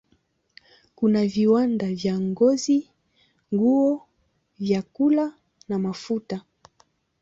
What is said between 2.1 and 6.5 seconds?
ngozi, nguo, vyakula na mafuta.